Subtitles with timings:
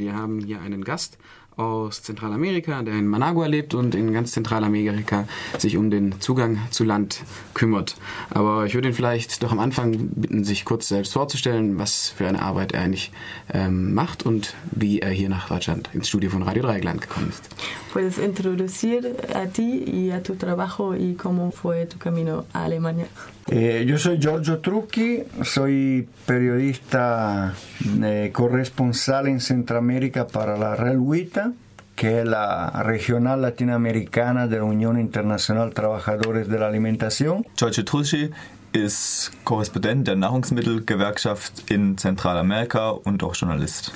[0.00, 1.18] Wir haben hier einen Gast
[1.60, 5.28] aus Zentralamerika, der in Managua lebt und in ganz Zentralamerika
[5.58, 7.22] sich um den Zugang zu Land
[7.54, 7.96] kümmert.
[8.30, 12.26] Aber ich würde ihn vielleicht doch am Anfang bitten, sich kurz selbst vorzustellen, was für
[12.26, 13.12] eine Arbeit er eigentlich
[13.52, 17.44] ähm, macht und wie er hier nach Deutschland ins Studio von Radio Dreieckland gekommen ist.
[17.92, 23.06] Puedes introducir a ti y a tu trabajo y cómo fue tu camino a Alemania.
[23.48, 27.52] Eh, yo soy Giorgio Trucchi, soy periodista
[28.00, 31.49] eh, corresponsal en Centroamérica para la Real WITA,
[32.00, 37.44] que es la regional latinoamericana de la Unión Internacional Trabajadores de la Alimentación.
[37.58, 38.30] Giorgio Trucchi
[38.72, 43.92] ist Korrespondent der Nahrungsmittelgewerkschaft in Zentralamerika und auch Journalist.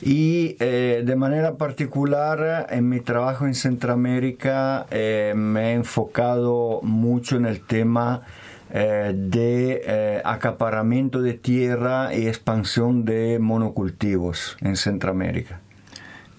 [0.00, 7.36] Y eh, de manera particular en mi trabajo en Centroamérica eh, me he enfocado mucho
[7.36, 8.20] en el tema
[8.72, 15.60] eh, de eh, acaparamiento de tierra y expansión de monocultivos en Centroamérica.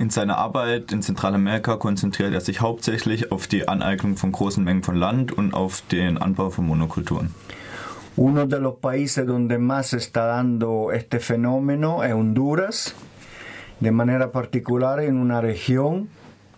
[0.01, 4.81] In seiner Arbeit in Zentralamerika konzentriert er sich hauptsächlich auf die Aneignung von großen Mengen
[4.81, 7.35] von Land und auf den Anbau von Monokulturen.
[8.15, 12.95] Uno de los países donde más está dando este fenómeno es Honduras,
[13.79, 16.09] de manera particular en una región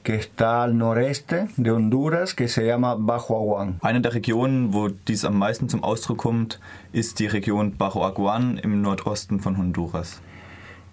[0.03, 3.78] que está al noreste de Honduras, que se llama Bajo Aguán.
[3.81, 6.62] Eine der Regionen, wo dies am meisten zum Ausdruck kommt,
[6.94, 10.22] ist die Region Bajo Aguán im Nordosten von Honduras.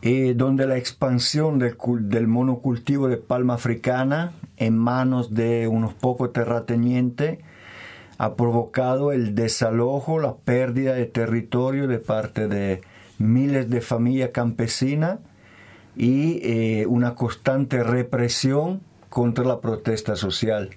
[0.02, 1.76] Eh, donde la expansión del,
[2.08, 7.38] del monocultivo de palma africana en manos de unos pocos terratenientes
[8.18, 12.82] ha provocado el desalojo, la pérdida de territorio de parte de
[13.18, 15.18] miles de familias campesinas
[15.96, 20.70] y eh, una constante represión contra la protesta social.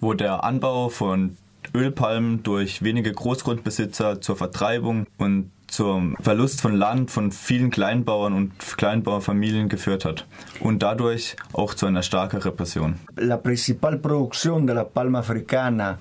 [0.00, 1.36] wo der Anbau von
[1.74, 8.52] Ölpalmen durch wenige Großgrundbesitzer zur Vertreibung und zum Verlust von Land von vielen Kleinbauern und
[8.76, 10.26] Kleinbauerfamilien geführt hat
[10.60, 12.96] und dadurch auch zu einer starken Repression.
[13.16, 15.98] La principal producción de la palma africana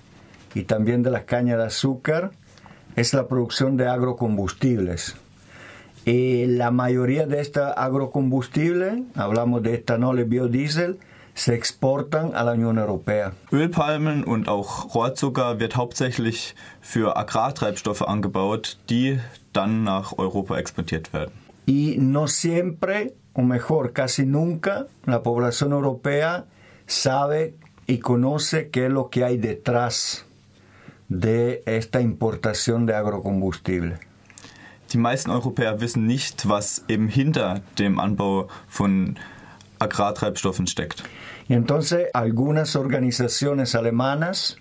[0.56, 2.32] y también de la caña de azúcar
[2.96, 5.16] es la producción de agrocombustibles.
[6.06, 10.98] Eh, la mayoría de estos agrocombustibles, hablamos de etanol y biodiesel,
[11.38, 13.32] se exportan a la Unión Europea.
[13.52, 19.20] Ölpalmen und auch Rohrzucker wird hauptsächlich für Agrartreibstoffe angebaut, die
[19.54, 21.32] dann nach Europa exportiert werden.
[21.68, 26.46] Y no siempre, o mejor, casi nunca, la población europea
[26.88, 27.54] sabe
[27.86, 30.26] y conoce qué es lo que hay detrás
[31.08, 34.00] de esta importación de agrocombustible.
[34.92, 39.20] Die meisten Europäer wissen nicht, was eben hinter dem Anbau von
[39.80, 41.04] Agrartreibstoffen steckt.
[41.50, 44.58] Entonces algunas organizaciones alemanas,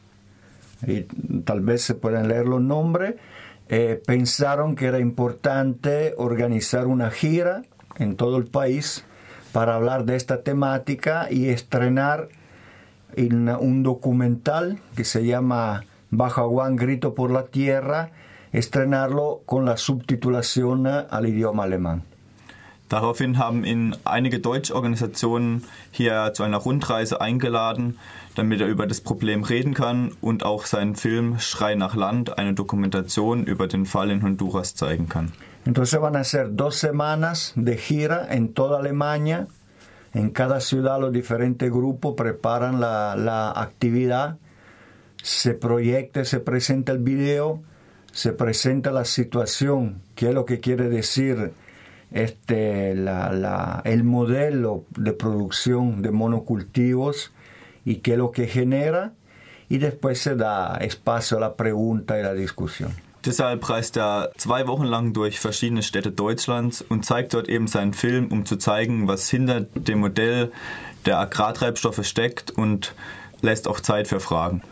[0.87, 1.03] y
[1.45, 3.17] tal vez se pueden leer los nombres,
[3.69, 7.63] eh, pensaron que era importante organizar una gira
[7.97, 9.05] en todo el país
[9.53, 12.29] para hablar de esta temática y estrenar
[13.15, 18.11] en un documental que se llama Bajo Aguán Grito por la Tierra,
[18.53, 22.05] estrenarlo con la subtitulación al idioma alemán.
[22.89, 27.99] Daraufhin haben ihn einige Deutschorganisationen hier zu einer Rundreise eingeladen,
[28.37, 32.55] damit er über das Problem reden kann und auch seinen Film Schrei nach Land, eine
[32.55, 35.33] Dokumentation über den Fall in Honduras zeigen kann.
[35.65, 39.49] Entonces van a ser dos semanas de gira en toda Alemania.
[40.15, 44.37] En cada ciudad los diferentes grupos preparan la, la actividad,
[45.23, 47.63] se proyecta, se presenta el video,
[48.13, 51.53] se presenta la situación, qué es lo que quiere decir
[52.13, 57.33] este, la- la- el modelo de producción de monocultivos
[57.85, 59.13] y qué es lo que genera,
[59.69, 62.93] y después se da espacio a la pregunta y la discusión.
[63.23, 67.93] Deshalb reist er zwei Wochen lang durch verschiedene Städte Deutschlands und zeigt dort eben seinen
[67.93, 70.53] Film, um zu zeigen, was hinter dem Modell
[71.07, 72.95] der Agrartreibstoffe steckt und
[73.43, 74.63] lässt auch Zeit für Fragen.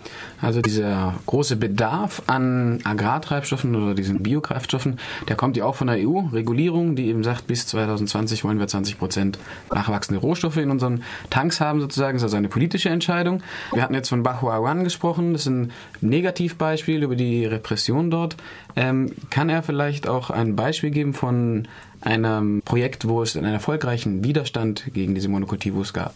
[0.41, 4.99] Also dieser große Bedarf an Agrartreibstoffen oder diesen Biokraftstoffen,
[5.29, 8.99] der kommt ja auch von der EU-Regulierung, die eben sagt, bis 2020 wollen wir 20
[8.99, 9.39] Prozent
[9.73, 12.17] nachwachsende Rohstoffe in unseren Tanks haben sozusagen.
[12.17, 13.43] Das ist also eine politische Entscheidung.
[13.73, 18.37] Wir hatten jetzt von Bahuawan gesprochen, das ist ein Negativbeispiel über die Repression dort.
[18.77, 21.69] Ähm, kann er vielleicht auch ein Beispiel geben von
[22.01, 26.15] einem Projekt, wo es einen erfolgreichen Widerstand gegen diese Monokultivos gab?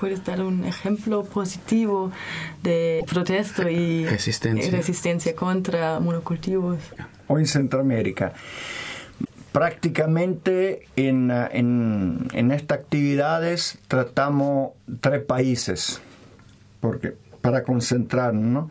[0.00, 2.10] ¿Puedes dar un ejemplo positivo
[2.62, 4.70] de protesto y Resistencia.
[4.70, 6.78] resistencia contra monocultivos?
[7.26, 8.32] o en Centroamérica.
[9.52, 16.02] Prácticamente en, en, en estas actividades tratamos tres países
[16.80, 18.70] porque, para concentrarnos, ¿no?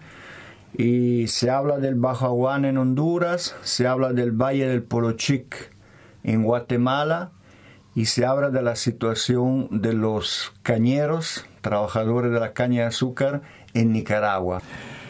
[0.77, 5.71] Y se habla del Bajo Aguán en Honduras, se habla del Valle del Polochic
[6.23, 7.31] en Guatemala
[7.95, 13.41] y se habla de la situación de los cañeros, trabajadores de la caña de azúcar
[13.73, 14.61] en Nicaragua.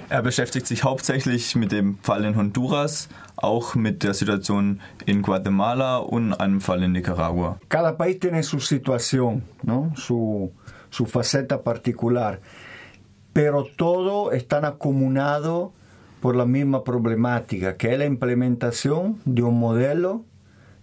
[0.09, 5.97] Er beschäftigt sich hauptsächlich mit dem Fall in Honduras, auch mit der Situation in Guatemala
[5.97, 7.57] und einem Fall in Nicaragua.
[7.67, 9.91] Cada país tiene su situación, ¿no?
[9.95, 10.51] su,
[10.91, 12.41] su faceta particular,
[13.31, 15.71] pero todo están acumulado
[16.21, 20.25] por la misma problemática, que es la implementación de un modelo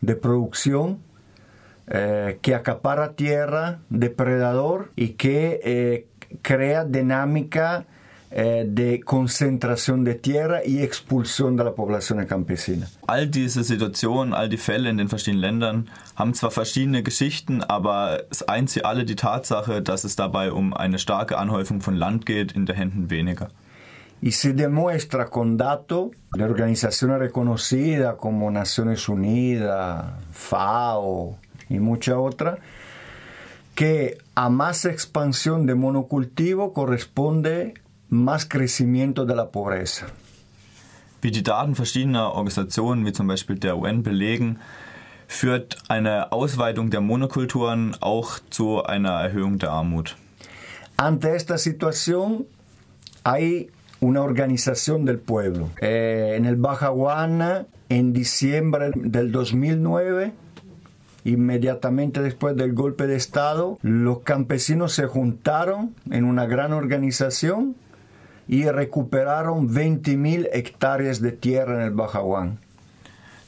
[0.01, 0.99] de producción
[1.91, 6.07] eh, que acapara tierra, depredador y que eh,
[6.43, 7.85] crea dinámica
[8.31, 12.87] eh, de concentración de tierra y expulsión de la población campesina.
[13.09, 18.23] All diese Situationen, all die Fälle in den verschiedenen Ländern haben zwar verschiedene Geschichten, aber
[18.31, 22.25] es eint sie alle die Tatsache, dass es dabei um eine starke Anhäufung von Land
[22.25, 23.49] geht, in den Händen weniger.
[24.23, 31.39] y se demuestra con datos de organizaciones reconocidas como Naciones Unidas, FAO
[31.71, 32.59] y muchas otras,
[33.75, 37.75] que a más expansión de monocultivo corresponde
[38.11, 40.09] más crecimiento de la pobreza.
[41.23, 44.59] Wie die Daten verschiedener Organisationen, wie zum Beispiel der UN, belegen,
[45.29, 50.17] führt eine Ausweitung der Monokulturen auch zu einer Erhöhung der Armut.
[50.97, 52.47] Ante esta situación
[53.23, 53.71] hay
[54.01, 55.71] una organización del pueblo.
[55.81, 60.33] Eh, en el Bajaguana, en diciembre del 2009,
[61.25, 67.77] inmediatamente después del golpe de Estado, los campesinos se juntaron en una gran organización
[68.49, 72.59] y recuperaron 20.000 hectáreas de tierra en el Bajaguán.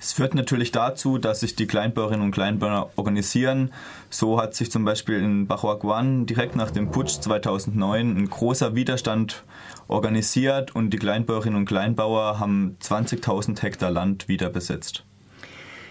[0.03, 3.71] Es führt natürlich dazu, dass sich die Kleinbäuerinnen und Kleinbauern organisieren.
[4.11, 9.45] So hat sich zum Beispiel in Bahuaguan direkt nach dem Putsch 2009 ein großer Widerstand
[9.87, 15.05] organisiert und die Kleinbäuerinnen und Kleinbauer haben 20.000 Hektar Land wieder besetzt.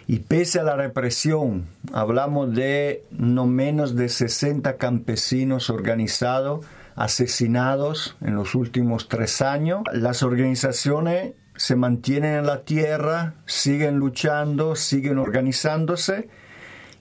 [0.08, 6.66] Y pese a la represión, hablamos de no menos de 60 campesinos organizados,
[6.96, 9.84] asesinados en los últimos tres años.
[9.94, 16.28] Las organizaciones se mantienen en la tierra, siguen luchando, siguen organizándose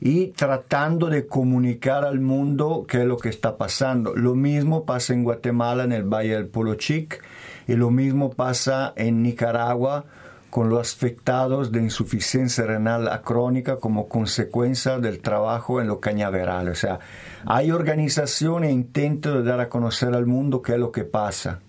[0.00, 4.14] y tratando de comunicar al mundo qué es lo que está pasando.
[4.14, 7.22] Lo mismo pasa en Guatemala, en el Valle del Polochic,
[7.66, 10.06] y lo mismo pasa en Nicaragua
[10.50, 16.72] con los afectados de insuficiencia renal acrónica como consecuencia del trabajo en los cañaverales.
[16.72, 16.98] O sea,
[17.46, 21.60] hay organizaciones e intentos de dar a conocer al mundo qué es lo que pasa.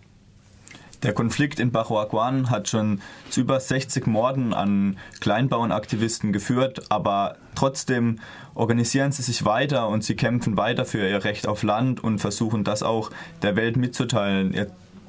[1.03, 3.01] Der Konflikt in Bajoaguan hat schon
[3.31, 8.19] zu über 60 Morden an Kleinbauernaktivisten geführt, aber trotzdem
[8.53, 12.63] organisieren sie sich weiter und sie kämpfen weiter für ihr Recht auf Land und versuchen
[12.63, 13.09] das auch
[13.41, 14.53] der Welt mitzuteilen,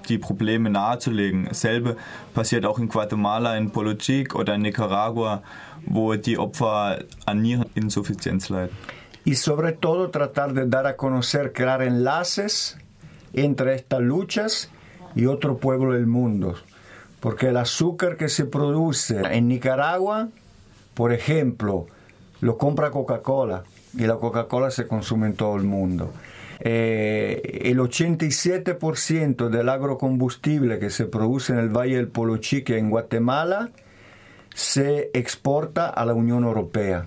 [0.02, 1.46] die Probleme nahezulegen.
[1.46, 1.96] Dasselbe
[2.34, 5.42] passiert auch in Guatemala, in Polochic oder in Nicaragua,
[5.86, 8.76] wo die Opfer an Niereninsuffizienz leiden.
[9.24, 12.76] Y sobre todo tratar de dar a conocer, crear enlaces
[13.32, 14.68] entre estas luchas
[15.14, 16.56] y otro pueblo del mundo.
[17.20, 20.28] Porque el azúcar que se produce en Nicaragua,
[20.94, 21.86] por ejemplo,
[22.40, 23.62] lo compra Coca-Cola
[23.94, 26.12] y la Coca-Cola se consume en todo el mundo.
[26.64, 33.70] Eh, el 87% del agrocombustible que se produce en el Valle del Polochique en Guatemala
[34.54, 37.06] se exporta a la Unión Europea.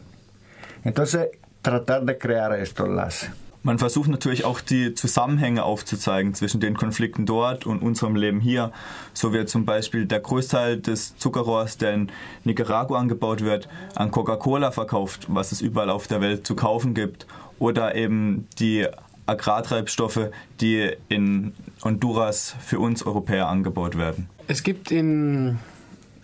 [0.83, 1.29] Entonces,
[1.61, 3.31] tratar de crear estos enlaces.
[3.63, 8.71] Man versucht natürlich auch die Zusammenhänge aufzuzeigen zwischen den Konflikten dort und unserem Leben hier.
[9.13, 12.12] So wird zum Beispiel der Großteil des Zuckerrohrs, der in
[12.43, 17.25] Nicaragua angebaut wird, an Coca-Cola verkauft, was es überall auf der Welt zu kaufen gibt.
[17.57, 18.85] Oder eben die
[19.25, 20.29] Agrartreibstoffe,
[20.62, 21.53] die in
[21.84, 24.29] Honduras für uns Europäer angebaut werden.
[24.48, 25.60] Es gibt in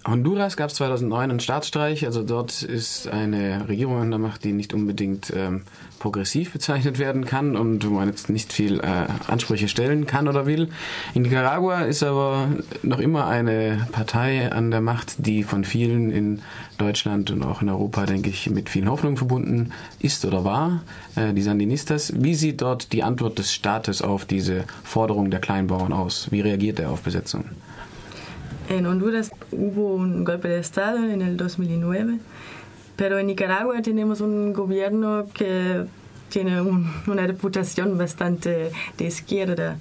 [0.04, 4.52] Honduras gab es 2009 einen Staatsstreich, also dort ist eine Regierung an der Macht, die
[4.52, 5.62] nicht unbedingt ähm,
[6.00, 10.48] progressiv bezeichnet werden kann und wo man jetzt nicht viel äh, Ansprüche stellen kann oder
[10.48, 10.70] will.
[11.14, 12.48] In Nicaragua ist aber
[12.82, 16.42] noch immer eine Partei an der Macht, die von vielen in
[16.80, 20.82] Deutschland und auch in Europa, denke ich, mit vielen Hoffnungen verbunden ist oder war,
[21.16, 22.12] äh, die Sandinistas.
[22.16, 26.32] Wie sieht dort die Antwort des Staates auf diese Forderung der Kleinbauern aus?
[26.32, 27.46] Wie reagiert er auf Besetzung?
[28.72, 32.20] En Honduras hubo un golpe de Estado en el 2009,
[32.96, 35.84] pero en Nicaragua tenemos un gobierno que
[36.30, 39.78] tiene un, una reputación bastante de izquierda.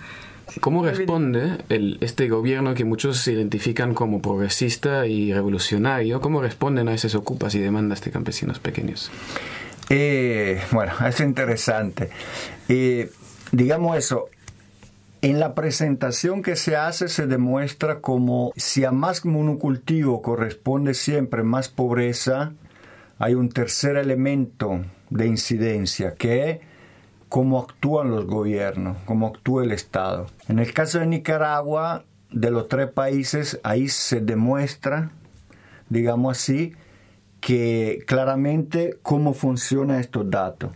[0.60, 6.20] ¿Cómo responde el, este gobierno que muchos identifican como progresista y revolucionario?
[6.20, 9.12] ¿Cómo responden a esas ocupas y demandas de campesinos pequeños?
[9.88, 12.10] Eh, bueno, es interesante.
[12.68, 13.08] Eh,
[13.52, 14.30] digamos eso,
[15.22, 21.42] en la presentación que se hace se demuestra como si a más monocultivo corresponde siempre
[21.42, 22.52] más pobreza,
[23.18, 26.60] hay un tercer elemento de incidencia, que es
[27.28, 30.26] cómo actúan los gobiernos, cómo actúa el Estado.
[30.48, 35.10] En el caso de Nicaragua, de los tres países, ahí se demuestra,
[35.90, 36.72] digamos así,
[37.40, 40.70] que claramente cómo funcionan estos datos.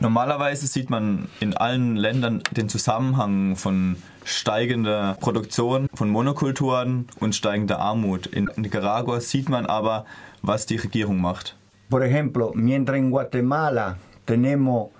[0.00, 7.78] Normalerweise sieht man in allen Ländern den Zusammenhang von steigender Produktion von Monokulturen und steigender
[7.78, 8.26] Armut.
[8.26, 10.04] In Nicaragua sieht man aber,
[10.42, 11.56] was die Regierung macht.
[11.88, 14.90] Por ejemplo, mientras en Guatemala tenemos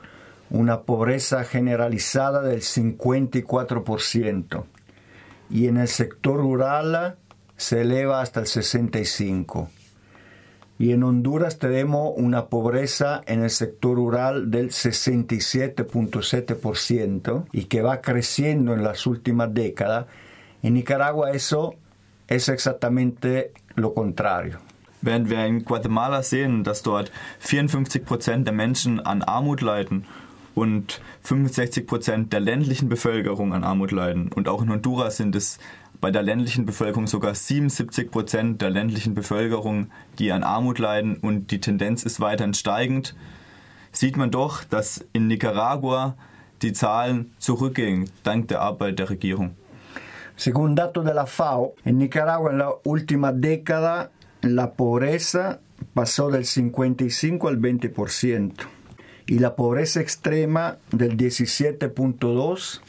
[0.50, 4.64] una pobreza generalizada del 54%
[5.50, 7.16] y en el sector rural
[7.56, 9.68] se eleva hasta el 65%.
[10.78, 18.02] Y en Honduras tenemos una pobreza en el sector rural del 67.7% y que va
[18.02, 20.04] creciendo en las últimas décadas.
[20.62, 21.76] En Nicaragua eso
[22.28, 24.58] es exactamente lo contrario.
[25.02, 27.10] Während wir in Guatemala sehen, dass dort
[27.42, 30.04] 54% der Menschen an Armut leiden
[30.54, 34.30] und 65% der ländlichen Bevölkerung an Armut leiden.
[34.34, 35.58] Und auch in Honduras sind es
[36.00, 41.50] bei der ländlichen Bevölkerung sogar 77 Prozent der ländlichen Bevölkerung, die an Armut leiden und
[41.50, 43.14] die Tendenz ist weiterhin steigend,
[43.92, 46.16] sieht man doch, dass in Nicaragua
[46.62, 49.56] die Zahlen zurückgehen, dank der Arbeit der Regierung.
[50.36, 54.10] Según datos de la FAO, en Nicaragua última década
[54.42, 55.60] la pobreza
[55.94, 58.52] pasó del 55 al 20%
[59.26, 62.80] y la pobreza extrema del 17.2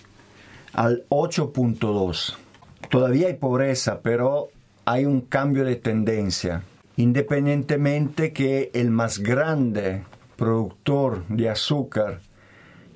[0.73, 2.46] al 8.2.
[2.89, 4.49] Todavía hay pobreza, pero
[4.85, 6.63] hay un cambio de tendencia.
[6.95, 10.03] Independientemente que el más grande
[10.35, 12.21] productor de azúcar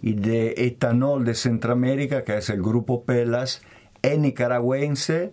[0.01, 3.61] y de etanol de Centroamérica, que es el grupo Pelas,
[4.01, 5.31] es nicaragüense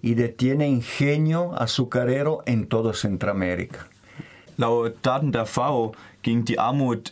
[0.00, 3.88] y detiene ingenio azucarero en todo Centroamérica.
[4.56, 7.10] Laut Daten der FAO ging die Armut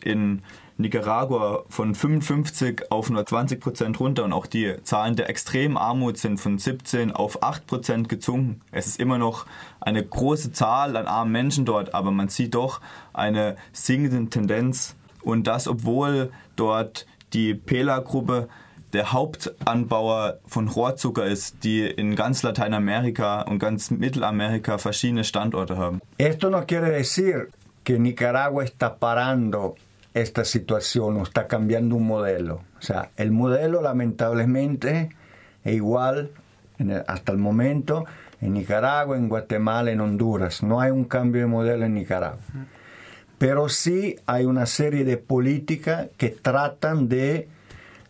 [0.78, 6.18] Nicaragua von 55 auf nur 20 Prozent runter und auch die Zahlen der extremen Armut
[6.18, 8.61] sind von 17 auf 8 Prozent gesunken.
[8.73, 9.47] Es ist immer noch
[9.80, 12.80] eine große Zahl an armen Menschen dort, aber man sieht doch
[13.14, 18.49] eine sinkende Tendenz und das, obwohl dort die Pela-Gruppe
[18.92, 26.00] der Hauptanbauer von Rohrzucker ist, die in ganz Lateinamerika und ganz Mittelamerika verschiedene Standorte haben.
[26.18, 27.49] Esto no quiere decir
[27.85, 29.76] que Nicaragua está parando
[30.16, 32.62] esta situación o está cambiando un modelo.
[32.78, 35.11] O sea, el modelo lamentablemente
[35.64, 36.30] es igual
[36.78, 38.04] en el- hasta el momento
[38.40, 40.62] en Nicaragua, en Guatemala, en Honduras.
[40.62, 42.38] No hay un cambio de modelo en Nicaragua.
[43.38, 47.49] Pero sí hay una serie de políticas que tratan de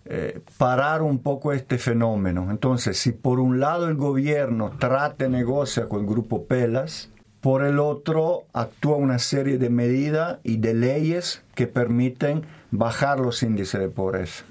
[0.08, 2.48] eh, parar un poco este fenómeno.
[2.52, 7.62] Entonces, si por un lado el gobierno trata de negocia con el grupo Pelas, por
[7.62, 13.80] el otro actúa una serie de medidas y de leyes que permiten bajar los índices
[13.80, 14.44] de pobreza.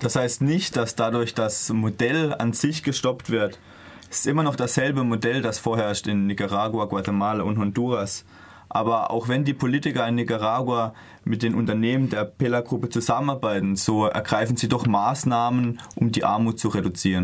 [0.00, 3.58] Das heißt nicht, dass dadurch das Modell an sich gestoppt wird.
[4.10, 8.24] Es ist immer noch dasselbe Modell, das vorherrscht in Nicaragua, Guatemala und Honduras.
[8.70, 10.94] Aber auch wenn die Politiker in Nicaragua
[11.24, 16.68] mit den Unternehmen der Pela-Gruppe zusammenarbeiten, so ergreifen sie doch Maßnahmen, um die Armut zu
[16.68, 17.18] reduzieren.